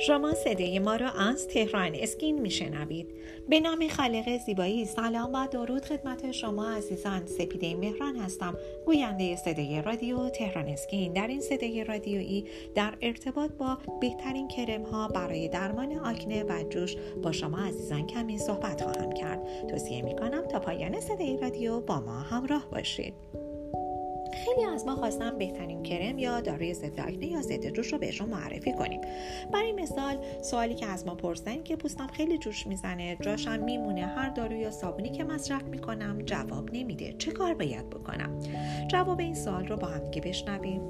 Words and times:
شما 0.00 0.34
صدای 0.34 0.78
ما 0.78 0.96
را 0.96 1.10
از 1.10 1.48
تهران 1.48 1.94
اسکین 1.94 2.40
میشنوید. 2.40 3.06
به 3.48 3.60
نام 3.60 3.88
خالق 3.88 4.38
زیبایی 4.46 4.84
سلام 4.84 5.32
و 5.32 5.46
درود 5.46 5.84
خدمت 5.84 6.32
شما 6.32 6.70
عزیزان. 6.70 7.26
سپیده 7.26 7.74
مهران 7.74 8.16
هستم. 8.16 8.56
گوینده 8.86 9.36
صدای 9.36 9.82
رادیو 9.82 10.28
تهران 10.28 10.68
اسکین. 10.68 11.12
در 11.12 11.26
این 11.26 11.40
صدای 11.40 11.84
رادیویی 11.84 12.44
در 12.74 12.94
ارتباط 13.02 13.50
با 13.50 13.78
بهترین 14.00 14.48
کرم 14.48 14.82
ها 14.82 15.08
برای 15.08 15.48
درمان 15.48 15.92
آکنه 15.92 16.44
و 16.44 16.62
جوش 16.68 16.96
با 17.22 17.32
شما 17.32 17.58
عزیزان 17.58 18.06
کمی 18.06 18.38
صحبت 18.38 18.82
خواهم 18.82 19.12
کرد. 19.12 19.66
توصیه 19.68 20.02
می 20.02 20.16
کنم 20.16 20.46
تا 20.46 20.58
پایان 20.58 21.00
صدای 21.00 21.36
رادیو 21.36 21.80
با 21.80 22.00
ما 22.00 22.18
همراه 22.20 22.70
باشید. 22.70 23.14
خیلی 24.32 24.64
از 24.74 24.86
ما 24.86 24.96
خواستم 24.96 25.38
بهترین 25.38 25.82
کرم 25.82 26.18
یا 26.18 26.40
داروی 26.40 26.74
ضد 26.74 27.00
آکنه 27.00 27.26
یا 27.26 27.42
ضد 27.42 27.66
جوش 27.66 27.92
رو 27.92 27.98
بهشون 27.98 28.28
معرفی 28.28 28.72
کنیم. 28.72 29.00
برای 29.52 29.72
مثال 29.72 30.18
سوالی 30.42 30.74
که 30.74 30.86
از 30.86 31.06
ما 31.06 31.14
پرسن 31.14 31.62
که 31.62 31.76
پوستم 31.76 32.06
خیلی 32.06 32.38
جوش 32.38 32.66
می‌زنه 32.66 33.16
جاشم 33.20 33.62
میمونه 33.64 34.06
هر 34.06 34.28
دارو 34.28 34.56
یا 34.56 34.70
صابونی 34.70 35.10
که 35.10 35.24
مصرف 35.24 35.62
می‌کنم 35.62 36.22
جواب 36.22 36.70
نمیده. 36.72 37.12
چه 37.12 37.30
کار 37.30 37.54
باید 37.54 37.90
بکنم؟ 37.90 38.38
جواب 38.88 39.20
این 39.20 39.34
سوال 39.34 39.66
رو 39.66 39.76
با 39.76 39.86
هم 39.86 40.04
دیگه 40.04 40.20
بشنویم. 40.28 40.80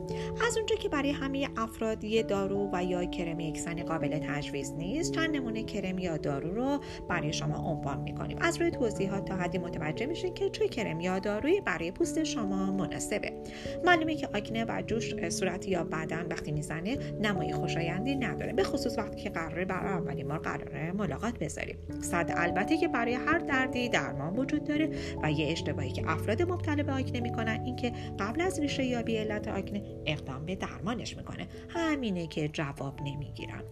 از 0.46 0.56
اونجا 0.56 0.76
که 0.76 0.88
برای 0.88 1.10
همه 1.10 1.48
افراد 1.56 2.04
یه 2.04 2.22
دارو 2.22 2.70
و 2.72 2.84
یا 2.84 3.04
کرم 3.04 3.40
یکسانی 3.40 3.82
قابل 3.82 4.18
تجویز 4.18 4.72
نیست 4.72 5.12
چند 5.12 5.36
نمونه 5.36 5.62
کرم 5.62 5.98
یا 5.98 6.16
دارو 6.16 6.54
رو 6.54 6.78
برای 7.08 7.32
شما 7.32 7.70
عنوان 7.70 8.00
می‌کنیم. 8.00 8.38
از 8.40 8.60
روی 8.60 8.70
توضیحات 8.70 9.24
تا 9.24 9.34
حدی 9.34 9.58
متوجه 9.58 10.06
میشین 10.06 10.34
که 10.34 10.50
چه 10.50 10.68
کرم 10.68 11.00
یا 11.00 11.18
دارویی 11.18 11.60
برای 11.60 11.90
پوست 11.90 12.24
شما 12.24 12.72
مناسبه. 12.72 13.27
معلومه 13.84 14.14
که 14.14 14.26
آکنه 14.26 14.64
و 14.64 14.82
جوش 14.86 15.28
صورت 15.28 15.68
یا 15.68 15.84
بدن 15.84 16.26
وقتی 16.26 16.52
می‌زنه 16.52 16.98
نمای 17.20 17.52
خوشایندی 17.52 18.16
نداره 18.16 18.52
به 18.52 18.64
خصوص 18.64 18.98
وقتی 18.98 19.22
که 19.22 19.30
قراره 19.30 19.64
برای 19.64 19.92
اولین 19.92 20.28
بار 20.28 20.38
قراره 20.38 20.92
ملاقات 20.92 21.38
بذاریم. 21.38 21.78
صد 22.00 22.32
البته 22.36 22.76
که 22.76 22.88
برای 22.88 23.14
هر 23.14 23.38
دردی 23.38 23.88
درمان 23.88 24.36
وجود 24.36 24.64
داره 24.64 24.90
و 25.22 25.30
یه 25.30 25.52
اشتباهی 25.52 25.90
که 25.90 26.10
افراد 26.10 26.42
مبتلا 26.42 26.82
به 26.82 26.92
آکنه 26.92 27.20
می‌کنن 27.20 27.60
اینکه 27.64 27.92
قبل 28.18 28.40
از 28.40 28.60
ریشه 28.60 28.84
یابی 28.84 29.16
علت 29.16 29.48
آکنه 29.48 29.82
اقدام 30.06 30.46
به 30.46 30.54
درمانش 30.56 31.16
می‌کنه. 31.16 31.46
همینه 31.68 32.26
که 32.26 32.48
جواب 32.48 33.00
نمی‌گیرن. 33.00 33.62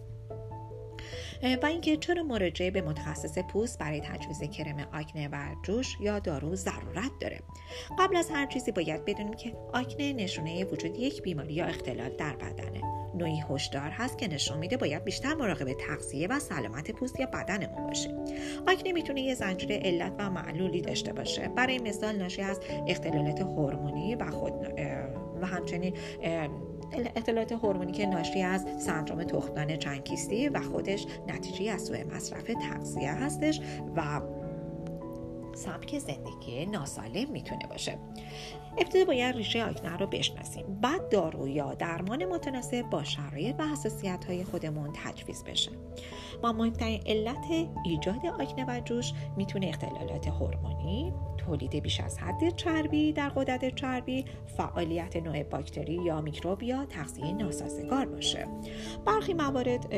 و 1.63 1.65
اینکه 1.65 1.97
چرا 1.97 2.23
مراجعه 2.23 2.71
به 2.71 2.81
متخصص 2.81 3.37
پوست 3.39 3.79
برای 3.79 4.01
تجویز 4.01 4.43
کرم 4.43 4.87
آکنه 4.93 5.29
و 5.31 5.37
جوش 5.63 5.97
یا 5.99 6.19
دارو 6.19 6.55
ضرورت 6.55 7.11
داره؟ 7.21 7.39
قبل 7.99 8.15
از 8.15 8.29
هر 8.29 8.45
چیزی 8.45 8.71
باید 8.71 9.05
بدونیم 9.05 9.33
که 9.33 9.53
آکنه 9.73 10.13
نشونه 10.13 10.65
وجود 10.65 10.99
یک 10.99 11.21
بیماری 11.21 11.53
یا 11.53 11.65
اختلال 11.65 12.09
در 12.09 12.35
بدنه. 12.35 12.81
نوعی 13.15 13.43
هشدار 13.49 13.89
هست 13.89 14.17
که 14.17 14.27
نشون 14.27 14.57
میده 14.57 14.77
باید 14.77 15.03
بیشتر 15.03 15.33
مراقب 15.33 15.73
تغذیه 15.73 16.27
و 16.27 16.39
سلامت 16.39 16.91
پوست 16.91 17.19
یا 17.19 17.25
بدنمون 17.25 17.87
باشیم 17.87 18.15
آکنه 18.67 18.91
می‌تونه 18.91 19.21
یه 19.21 19.35
زنجیره 19.35 19.79
علت 19.83 20.13
و 20.17 20.29
معلولی 20.29 20.81
داشته 20.81 21.13
باشه. 21.13 21.47
برای 21.47 21.79
مثال 21.79 22.15
ناشی 22.15 22.41
از 22.41 22.59
اختلالات 22.87 23.41
هورمونی 23.41 24.15
و 24.15 24.31
خود 24.31 24.53
و 25.41 25.45
همچنین 25.45 25.93
اطلاعات 26.93 27.51
هورمونی 27.51 27.91
که 27.91 28.05
ناشی 28.05 28.41
از 28.41 28.65
سندروم 28.79 29.23
تخمدان 29.23 29.77
چنکیستی 29.77 30.49
و 30.49 30.61
خودش 30.61 31.05
نتیجه 31.27 31.71
از 31.71 31.81
سوء 31.81 32.03
مصرف 32.15 32.43
تغذیه 32.43 33.11
هستش 33.11 33.61
و 33.95 34.21
سبک 35.55 35.99
زندگی 35.99 36.65
ناسالم 36.65 37.31
می‌تونه 37.31 37.67
باشه. 37.69 37.97
ابتدا 38.77 39.05
باید 39.05 39.35
ریشه 39.35 39.63
آکنه 39.63 39.97
رو 39.97 40.07
بشناسیم. 40.07 40.79
بعد 40.81 41.09
دارو 41.09 41.47
یا 41.47 41.73
درمان 41.73 42.25
متناسب 42.25 42.81
با 42.81 43.03
شرایط 43.03 43.55
و 43.59 43.67
حساسیت 43.67 44.25
های 44.25 44.43
خودمون 44.43 44.93
تجویز 45.05 45.43
بشه. 45.43 45.71
ما 46.43 46.53
مهمترین 46.53 47.01
علت 47.05 47.45
ایجاد 47.85 48.25
آکنه 48.25 48.65
و 48.67 48.79
جوش 48.79 49.13
می‌تونه 49.37 49.67
اختلالات 49.67 50.27
هورمونی 50.27 51.13
تولید 51.47 51.75
بیش 51.75 51.99
از 51.99 52.19
حد 52.19 52.55
چربی 52.55 53.13
در 53.13 53.29
قدرت 53.29 53.75
چربی 53.75 54.25
فعالیت 54.57 55.15
نوع 55.15 55.43
باکتری 55.43 55.93
یا 55.93 56.21
میکروب 56.21 56.63
یا 56.63 56.85
تغذیه 56.85 57.31
ناسازگار 57.31 58.05
باشه. 58.05 58.47
برخی 59.05 59.33
موارد 59.33 59.89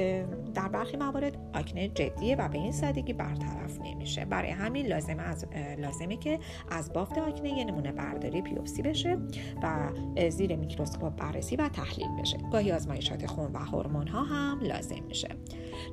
در 0.53 0.67
برخی 0.67 0.97
موارد 0.97 1.37
آکنه 1.53 1.87
جدیه 1.87 2.35
و 2.35 2.47
به 2.47 2.57
این 2.57 2.71
سادگی 2.71 3.13
برطرف 3.13 3.79
نمیشه. 3.81 4.25
برای 4.25 4.49
همین 4.49 4.85
لازمه 4.85 5.23
از 5.23 5.45
لازمه 5.77 6.17
که 6.17 6.39
از 6.69 6.93
بافت 6.93 7.17
آکنه 7.17 7.49
یه 7.49 7.63
نمونه 7.63 7.91
برداری 7.91 8.41
بیوپسی 8.41 8.81
بشه 8.81 9.17
و 9.63 9.89
زیر 10.29 10.55
میکروسکوپ 10.55 11.15
بررسی 11.15 11.55
و 11.55 11.69
تحلیل 11.69 12.21
بشه. 12.21 12.37
گاهی 12.51 12.71
آزمایشات 12.71 13.25
خون 13.25 13.51
و 13.51 13.57
هورمون 13.57 14.07
ها 14.07 14.23
هم 14.23 14.59
لازم 14.61 15.03
میشه. 15.07 15.29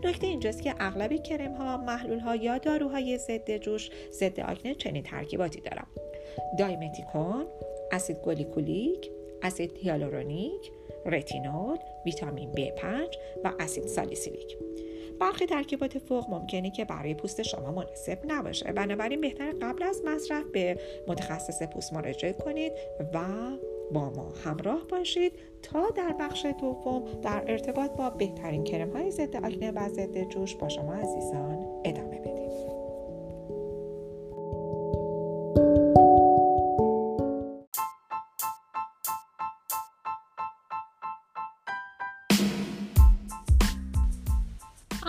نکته 0.05 0.27
اینجاست 0.27 0.62
که 0.62 0.75
اغلب 0.78 1.23
کرم 1.23 1.55
ها 1.55 1.77
محلول 1.77 2.19
ها 2.19 2.37
یا 2.37 2.59
داروهای 2.59 3.19
ضد 3.19 3.56
جوش 3.56 3.91
ضد 4.12 4.41
آکنه 4.41 4.75
چنین 4.75 5.03
ترکیباتی 5.49 5.61
دارن 5.61 5.87
دایمتیکون 6.59 7.47
اسید 7.93 8.17
گلیکولیک 8.17 9.11
اسید 9.43 9.73
هیالورونیک 9.77 10.73
رتینول 11.07 11.79
ویتامین 12.07 12.53
B5 12.53 12.84
و 13.45 13.53
اسید 13.61 13.87
سالیسیلیک. 13.87 14.56
برخی 15.21 15.47
ترکیبات 15.47 15.99
فوق 15.99 16.31
ممکنه 16.31 16.71
که 16.71 16.85
برای 16.85 17.15
پوست 17.15 17.43
شما 17.43 17.73
مناسب 17.73 18.19
نباشه. 18.27 18.73
بنابراین 18.73 19.21
بهتر 19.21 19.53
قبل 19.62 19.83
از 19.83 20.03
مصرف 20.05 20.45
به 20.45 20.79
متخصص 21.09 21.62
پوست 21.62 21.93
مراجعه 21.93 22.33
کنید 22.33 22.73
و 23.15 23.19
با 23.93 24.11
ما 24.11 24.33
همراه 24.45 24.87
باشید 24.89 25.33
تا 25.62 25.91
در 25.91 26.15
بخش 26.21 26.47
دوم 26.61 27.05
در 27.23 27.45
ارتباط 27.47 27.91
با 27.91 28.11
بهترین 28.11 28.65
کرم 28.65 28.91
های 28.91 29.11
ضد 29.11 29.37
آکنه 29.37 29.71
و 29.71 29.89
ضد 29.89 30.29
جوش 30.29 30.56
با 30.56 30.69
شما 30.69 30.95
عزیزان 30.95 31.67
ادامه 31.85 32.16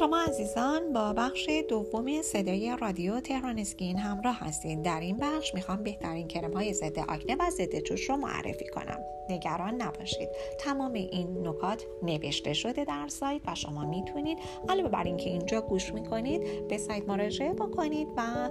شما 0.00 0.18
عزیزان 0.18 0.92
با 0.92 1.12
بخش 1.12 1.50
دوم 1.68 2.22
صدای 2.22 2.76
رادیو 2.80 3.20
تهران 3.20 3.58
اسکین 3.58 3.98
همراه 3.98 4.38
هستید 4.40 4.82
در 4.82 5.00
این 5.00 5.16
بخش 5.16 5.54
می‌خوام 5.54 5.82
بهترین 5.82 6.28
کرم 6.28 6.52
های 6.52 6.72
ضد 6.74 6.98
آکنه 6.98 7.36
و 7.40 7.50
ضد 7.50 7.78
جوش 7.78 8.10
رو 8.10 8.16
معرفی 8.16 8.68
کنم. 8.68 8.98
نگران 9.30 9.82
نباشید. 9.82 10.28
تمام 10.58 10.92
این 10.92 11.46
نکات 11.48 11.84
نوشته 12.02 12.52
شده 12.52 12.84
در 12.84 13.08
سایت 13.08 13.42
و 13.46 13.54
شما 13.54 13.84
می‌تونید 13.84 14.38
علاوه 14.68 14.88
بر 14.88 15.04
اینکه 15.04 15.30
اینجا 15.30 15.60
گوش 15.60 15.94
می‌کنید 15.94 16.68
به 16.68 16.78
سایت 16.78 17.08
مراجعه 17.08 17.52
بکنید 17.52 18.08
و 18.16 18.50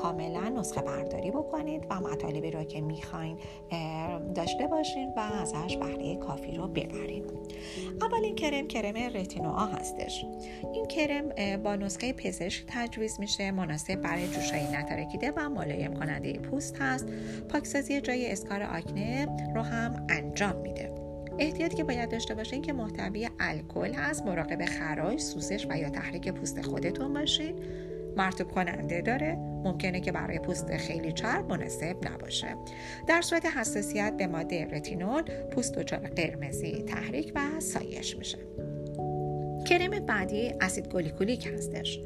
کاملا 0.00 0.48
نسخه 0.48 0.80
برداری 0.80 1.30
بکنید 1.30 1.86
و 1.90 2.00
مطالبی 2.00 2.50
رو 2.50 2.64
که 2.64 2.80
می‌خواین 2.80 3.38
داشته 4.34 4.66
باشین 4.66 5.12
و 5.16 5.20
ازش 5.20 5.76
بهره 5.76 6.16
کافی 6.16 6.56
رو 6.56 6.68
ببرید 6.68 7.24
اولین 8.02 8.34
کرم 8.34 8.68
کرم 8.68 8.96
رتینوآ 8.96 9.66
هستش. 9.66 10.24
این 10.72 10.86
کرم 10.86 11.56
با 11.62 11.76
نسخه 11.76 12.12
پزشک 12.12 12.64
تجویز 12.66 13.20
میشه 13.20 13.50
مناسب 13.50 13.94
برای 13.94 14.28
جوشهای 14.28 14.62
نترکیده 14.72 15.32
و 15.36 15.48
ملایم 15.48 15.94
کننده 15.94 16.32
پوست 16.32 16.76
هست. 16.80 17.06
پاکسازی 17.48 18.00
جای 18.00 18.32
اسکار 18.32 18.62
آکنه 18.62 19.26
رو 19.54 19.62
هم 19.62 20.06
انجام 20.08 20.56
میده. 20.56 20.94
احتیاطی 21.38 21.76
که 21.76 21.84
باید 21.84 22.10
داشته 22.10 22.34
باشین 22.34 22.62
که 22.62 22.72
محتوی 22.72 23.28
الکل 23.40 23.92
هست 23.92 24.26
مراقب 24.26 24.64
خراش 24.64 25.20
سوزش 25.20 25.66
و 25.70 25.78
یا 25.78 25.90
تحریک 25.90 26.28
پوست 26.28 26.62
خودتون 26.62 27.14
باشین. 27.14 27.54
مرتوب 28.16 28.52
کننده 28.52 29.00
داره. 29.00 29.36
ممکنه 29.64 30.00
که 30.00 30.12
برای 30.12 30.38
پوست 30.38 30.76
خیلی 30.76 31.12
چرب 31.12 31.48
مناسب 31.48 31.96
نباشه. 32.12 32.56
در 33.08 33.22
صورت 33.22 33.46
حساسیت 33.46 34.14
به 34.16 34.26
ماده 34.26 34.64
رتینول 34.64 35.22
پوست 35.22 35.78
دچار 35.78 35.98
قرمزی 35.98 36.82
تحریک 36.82 37.32
و 37.34 37.60
سایش 37.60 38.16
میشه. 38.16 38.38
کرم 39.78 40.06
بعدی 40.06 40.52
اسید 40.60 40.88
گلیکولیک 40.88 41.46
هستش. 41.46 42.00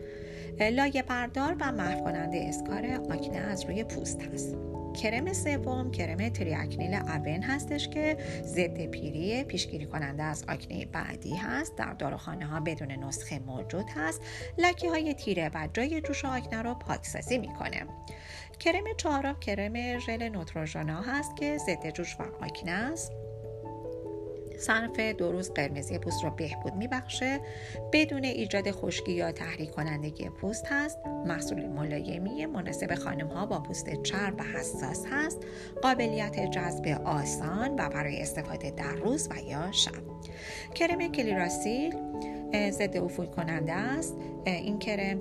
لایه 0.60 1.02
بردار 1.02 1.56
و 1.60 1.72
محو 1.72 2.04
کننده 2.04 2.44
اسکار 2.48 2.86
آکنه 2.86 3.38
از 3.38 3.64
روی 3.64 3.84
پوست 3.84 4.22
هست. 4.22 4.56
کرم 5.02 5.32
سوم 5.32 5.90
کرم 5.90 6.28
تریاکنیل 6.28 6.94
اون 6.94 7.42
هستش 7.42 7.88
که 7.88 8.16
ضد 8.42 8.86
پیری 8.86 9.44
پیشگیری 9.44 9.86
کننده 9.86 10.22
از 10.22 10.44
آکنه 10.48 10.86
بعدی 10.86 11.36
هست. 11.36 11.76
در 11.76 11.92
داروخانه 11.92 12.46
ها 12.46 12.60
بدون 12.60 12.90
نسخه 12.90 13.38
موجود 13.38 13.86
هست. 13.96 14.20
لکی 14.58 14.86
های 14.86 15.14
تیره 15.14 15.50
و 15.54 15.68
جای 15.72 16.00
جوش 16.00 16.24
آکنه 16.24 16.62
رو 16.62 16.74
پاکسازی 16.74 17.38
می‌کنه. 17.38 17.86
کرم 18.58 18.84
چهارم 18.96 19.40
کرم 19.40 19.98
ژل 19.98 20.28
نوتروژنا 20.28 21.02
هست 21.02 21.36
که 21.36 21.58
ضد 21.58 21.90
جوش 21.90 22.16
و 22.20 22.44
آکنه 22.44 22.72
است. 22.72 23.12
صرف 24.62 25.00
دو 25.00 25.32
روز 25.32 25.50
قرمزی 25.50 25.98
پوست 25.98 26.24
را 26.24 26.30
بهبود 26.30 26.74
میبخشه. 26.74 27.40
بدون 27.92 28.24
ایجاد 28.24 28.70
خشکی 28.70 29.12
یا 29.12 29.32
تحریک 29.32 29.70
کنندگی 29.70 30.28
پوست 30.28 30.66
هست. 30.66 30.98
محصول 31.26 31.66
ملایمی 31.66 32.46
مناسب 32.46 32.94
خانم 32.94 33.28
ها 33.28 33.46
با 33.46 33.60
پوست 33.60 34.02
چرب 34.02 34.40
و 34.40 34.42
حساس 34.42 35.06
هست. 35.10 35.38
قابلیت 35.82 36.50
جذب 36.50 37.00
آسان 37.04 37.74
و 37.74 37.88
برای 37.88 38.22
استفاده 38.22 38.70
در 38.70 38.94
روز 38.94 39.28
و 39.30 39.50
یا 39.50 39.72
شب. 39.72 39.92
کرم 40.74 41.12
کلیراسیل 41.12 41.96
ضد 42.70 42.96
افول 42.96 43.26
کننده 43.26 43.72
است 43.72 44.16
این 44.46 44.78
کرم 44.78 45.18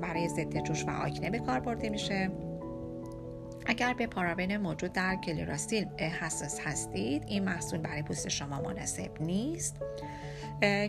برای 0.00 0.28
ضد 0.28 0.58
جوش 0.58 0.84
و 0.84 0.90
آکنه 0.90 1.30
به 1.30 1.38
کار 1.38 1.60
برده 1.60 1.90
میشه. 1.90 2.30
اگر 3.66 3.94
به 3.94 4.06
پارابن 4.06 4.56
موجود 4.56 4.92
در 4.92 5.16
کلیراسیل 5.16 5.84
حساس 5.98 6.60
هستید 6.60 7.24
این 7.26 7.44
محصول 7.44 7.80
برای 7.80 8.02
پوست 8.02 8.28
شما 8.28 8.60
مناسب 8.60 9.10
نیست. 9.20 9.76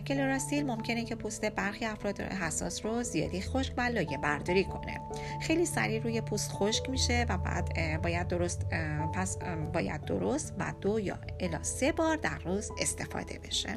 کلوراسیل 0.06 0.66
ممکنه 0.66 1.04
که 1.04 1.14
پوست 1.14 1.44
برخی 1.44 1.84
افراد 1.84 2.20
حساس 2.20 2.86
رو 2.86 3.02
زیادی 3.02 3.40
خشک 3.40 3.72
و 3.76 3.80
لایه 3.80 4.18
برداری 4.18 4.64
کنه. 4.64 5.00
خیلی 5.42 5.66
سریع 5.66 6.02
روی 6.02 6.20
پوست 6.20 6.52
خشک 6.52 6.90
میشه 6.90 7.26
و 7.28 7.38
بعد 7.38 8.02
باید 8.02 8.28
درست 8.28 8.66
پس 9.14 9.38
باید 9.72 10.04
درست 10.04 10.54
و 10.58 10.72
دو 10.80 11.00
یا 11.00 11.18
الا 11.40 11.62
سه 11.62 11.92
بار 11.92 12.16
در 12.16 12.38
روز 12.38 12.70
استفاده 12.80 13.38
بشه. 13.38 13.76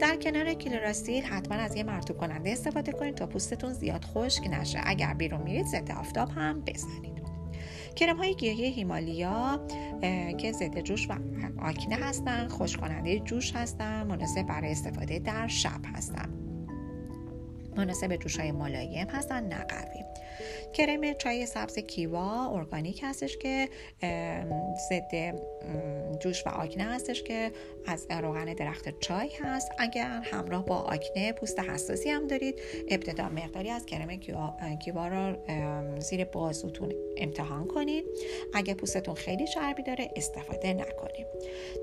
در 0.00 0.16
کنار 0.16 0.54
کلوراسیل 0.54 1.24
حتما 1.24 1.56
از 1.56 1.74
یه 1.74 1.82
مرتوب 1.82 2.18
کننده 2.18 2.50
استفاده 2.50 2.92
کنید 2.92 3.14
تا 3.14 3.26
پوستتون 3.26 3.72
زیاد 3.72 4.04
خشک 4.04 4.42
نشه. 4.50 4.80
اگر 4.84 5.14
بیرون 5.14 5.42
میرید 5.42 5.66
ضد 5.66 5.90
آفتاب 5.90 6.30
هم 6.30 6.60
بزنید. 6.60 7.25
کرم 7.96 8.16
های 8.16 8.34
گیاهی 8.34 8.70
هیمالیا 8.70 9.66
که 10.38 10.52
ضد 10.52 10.80
جوش 10.80 11.10
و 11.10 11.12
آکنه 11.62 11.96
هستن 11.96 12.48
خوش 12.48 12.76
کننده 12.76 13.18
جوش 13.18 13.52
هستن 13.56 14.06
مناسب 14.06 14.42
برای 14.42 14.70
استفاده 14.70 15.18
در 15.18 15.48
شب 15.48 15.80
هستن. 15.94 16.45
مناسب 17.76 18.16
جوش 18.16 18.40
های 18.40 18.52
ملایم 18.52 19.08
هستن 19.08 19.44
نه 19.44 19.64
قوی. 19.64 20.04
کرم 20.72 21.12
چای 21.12 21.46
سبز 21.46 21.78
کیوا 21.78 22.50
ارگانیک 22.50 23.00
هستش 23.04 23.36
که 23.36 23.68
ضد 24.90 25.34
جوش 26.20 26.46
و 26.46 26.48
آکنه 26.48 26.84
هستش 26.84 27.22
که 27.22 27.52
از 27.86 28.06
روغن 28.10 28.44
درخت 28.44 29.00
چای 29.00 29.30
هست. 29.42 29.72
اگر 29.78 30.20
همراه 30.24 30.64
با 30.64 30.76
آکنه 30.76 31.32
پوست 31.32 31.60
حساسی 31.60 32.10
هم 32.10 32.26
دارید 32.26 32.60
ابتدا 32.88 33.28
مقداری 33.28 33.70
از 33.70 33.86
کرم 33.86 34.16
کیوا 34.78 35.08
را 35.08 35.36
زیر 35.98 36.24
بازوتون 36.24 36.92
امتحان 37.16 37.66
کنید. 37.66 38.04
اگر 38.54 38.74
پوستتون 38.74 39.14
خیلی 39.14 39.46
چربی 39.46 39.82
داره 39.82 40.10
استفاده 40.16 40.72
نکنید. 40.72 41.26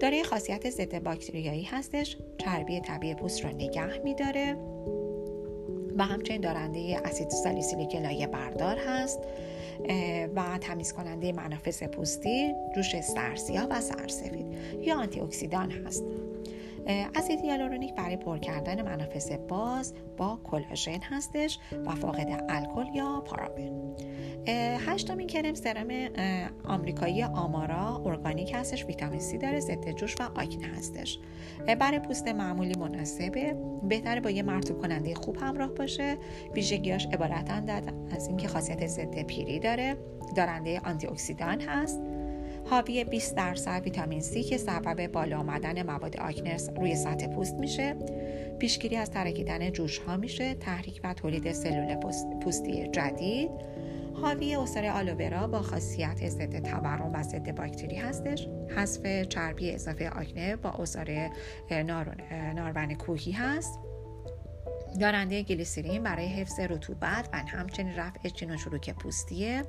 داره 0.01 0.24
خاصیت 0.24 0.69
ضد 0.69 1.04
باکتریایی 1.04 1.63
هستش. 1.63 2.18
چربی 2.38 2.80
طبیعی 2.80 3.16
پوست 3.16 3.44
را 3.44 3.51
نگه 3.51 3.98
میداره. 4.04 4.57
و 5.98 6.06
همچنین 6.06 6.42
دارنده 6.42 7.01
اسید 7.06 7.30
سالیسیلیک 7.30 7.95
لایه 7.95 8.28
بردار 8.28 8.78
هست 8.88 9.19
و 10.36 10.57
تمیز 10.62 10.94
کننده 10.94 11.31
منافذ 11.31 11.84
پوستی 11.84 12.54
جوش 12.75 13.01
سرسیاه 13.01 13.68
و 13.69 13.81
سرسفید 13.81 14.45
یا 14.81 14.95
آنتی 14.95 15.19
اکسیدان 15.19 15.72
هست. 15.72 16.04
اسید 16.88 17.39
هیالورونیک 17.39 17.95
برای 17.95 18.18
پر 18.18 18.38
کردن 18.38 18.81
منافذ 18.81 19.31
باز 19.31 19.94
با 20.18 20.39
کلاژن 20.44 21.00
هستش 21.01 21.59
و 21.85 21.95
فاقد 21.95 22.45
الکل 22.50 22.95
یا 22.95 23.24
پارابن. 23.25 23.95
هشتمین 24.88 25.27
کرم 25.27 25.53
سرم 25.53 25.88
آمریکایی 26.65 27.24
Amara 27.24 28.01
Organics 28.06 28.53
هستش 28.56 28.85
ویتامین 28.85 29.19
سی 29.19 29.38
داره 29.38 29.59
ضد 29.59 29.91
جوش 29.91 30.15
و 30.19 30.24
آکنه 30.24 30.68
هستش. 30.77 31.19
برای 31.80 32.00
پوست 32.00 32.27
معمولی 32.27 32.80
مناسبه 32.80 33.57
بهتره 33.83 34.21
با 34.21 34.30
یه 34.30 34.44
مرطوب 34.44 34.81
کننده 34.81 35.15
خوب 35.15 35.38
همراه 35.38 35.69
باشه. 35.69 36.18
ویژگیاش 36.56 37.06
عبارتند 37.06 37.69
از 38.12 38.27
اینکه 38.27 38.47
خاصیت 38.47 38.88
ضد 38.88 39.24
پیری 39.24 39.59
داره. 39.59 39.97
دارنده 40.35 40.80
آنتی 40.80 41.07
اکسیدان 41.07 41.62
هست. 41.62 42.01
حاوی 42.69 43.04
20 43.04 43.36
درصد 43.36 43.81
ویتامین 43.83 44.21
C 44.21 44.50
که 44.50 44.57
سبب 44.57 45.07
بالا 45.07 45.39
آمدن 45.39 45.83
مواد 45.83 46.18
آکنرس 46.18 46.69
روی 46.75 46.95
سطح 46.95 47.27
پوست 47.27 47.56
میشه 47.56 47.95
پیشگیری 48.60 48.95
از 48.95 49.12
ترکیدن 49.12 49.69
جوش 49.69 49.98
ها 49.98 50.18
میشه 50.18 50.54
تحریک 50.54 51.01
و 51.04 51.13
تولید 51.13 51.51
سلول 51.51 51.95
پوستی 52.44 52.88
جدید. 52.88 53.51
حاوی 54.13 54.56
اصر 54.56 54.86
آلوورا 54.86 55.48
با 55.48 55.62
خاصیت 55.62 56.30
ضد 56.30 56.60
تورم 56.60 57.12
و 57.13 57.24
ضد 57.24 57.56
باکتری 57.56 57.95
هستش. 57.95 58.48
حذف 58.75 59.21
چربی 59.21 59.71
اضافه 59.71 60.09
آکنه 60.09 60.56
با 60.56 60.69
اصار 60.69 61.30
نارون 62.56 62.94
کوهی 62.94 63.31
هست. 63.31 63.80
دارنده 65.00 65.44
گلیسرین 65.44 66.04
برای 66.04 66.28
حفظ 66.28 66.60
رطوبت 66.60 67.30
و 67.34 67.38
همچنین 67.38 67.95
رفع 67.95 68.30
چین 68.30 68.51
و 68.54 68.57
چروک 68.57 68.90
پوستیه 68.90 69.63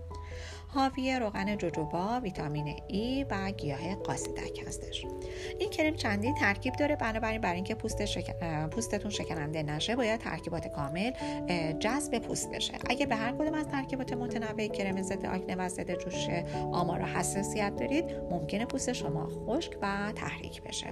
حاوی 0.69 1.19
روغن 1.19 1.57
جوجوبا 1.57 2.21
ویتامین 2.21 2.83
ای 2.89 3.27
و 3.31 3.51
گیاه 3.51 3.95
قاصدک 3.95 4.65
هستش. 4.67 5.07
کرم 5.77 5.95
چندین 5.95 6.35
ترکیب 6.35 6.75
داره 6.75 6.97
بنابراین 6.97 7.41
برای 7.41 7.55
اینکه 7.55 7.75
پوست 7.75 8.03
پوستتون 8.71 9.11
شکننده 9.11 9.63
نشه 9.63 9.97
باید 9.97 10.21
ترکیبات 10.21 10.69
کامل 10.69 11.11
جذب 11.79 12.19
پوست 12.19 12.51
بشه. 12.51 12.73
اگه 12.91 13.07
به 13.07 13.17
هر 13.17 13.33
کدوم 13.33 13.55
از 13.55 13.69
ترکیبات 13.69 14.13
متنوع 14.13 14.67
کرم 14.67 15.03
ضد 15.03 15.27
آکنه 15.27 15.57
و 15.57 15.69
ضد 15.69 15.99
جوش 15.99 16.29
آمار 16.73 17.03
حساسیت 17.03 17.77
دارید 17.77 18.05
ممکنه 18.31 18.67
پوست 18.67 18.93
شما 18.93 19.29
خشک 19.47 19.73
و 19.83 20.13
تحریک 20.17 20.63
بشه. 20.63 20.87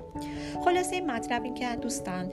خلاصه 0.64 0.96
این 0.96 1.11
مطلب 1.11 1.44
این 1.44 1.55
که 1.55 1.76
دوستان 1.76 2.32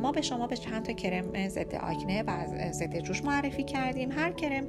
ما 0.00 0.12
به 0.12 0.22
شما 0.22 0.46
به 0.46 0.56
چند 0.56 0.84
تا 0.84 0.92
کرم 0.92 1.48
ضد 1.48 1.74
آکنه 1.74 2.22
و 2.22 2.46
ضد 2.72 2.98
جوش 2.98 3.24
معرفی 3.24 3.64
کردیم. 3.64 4.12
هر 4.12 4.32
کرم 4.32 4.68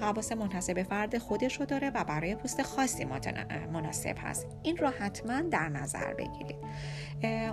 حواس 0.00 0.32
منحصر 0.32 0.82
فرد 0.82 1.18
خودش 1.18 1.60
رو 1.60 1.66
داره 1.66 1.90
و 1.90 2.04
برای 2.04 2.34
پوست 2.34 2.62
خاصی 2.62 3.06
مناسب 3.72 4.14
هست. 4.18 4.46
این 4.62 4.76
رو 4.76 4.88
حتما 4.88 5.40
در 5.40 5.68
نظر 5.68 5.99
بگیرید. 6.14 6.56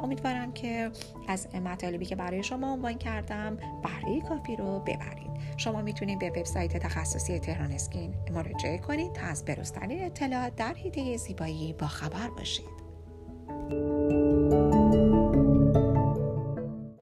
امیدوارم 0.03 0.53
که 0.53 0.91
از 1.27 1.55
مطالبی 1.55 2.05
که 2.05 2.15
برای 2.15 2.43
شما 2.43 2.73
عنوان 2.73 2.93
کردم 2.93 3.57
بهره 3.83 4.21
کافی 4.21 4.55
رو 4.55 4.79
ببرید. 4.79 5.27
شما 5.57 5.81
می‌تونید 5.81 6.19
به 6.19 6.29
وبسایت 6.29 6.77
تخصصی 6.77 7.39
تهران 7.39 7.71
اسکین 7.71 8.13
مراجعه 8.31 8.77
کنید 8.77 9.13
تا 9.13 9.25
از 9.25 9.45
بروزترین 9.45 10.05
اطلاعات 10.05 10.55
در 10.55 10.73
حیطه 10.73 11.17
زیبایی 11.17 11.73
با 11.73 11.87
خبر 11.87 12.29
باشید. 12.37 12.77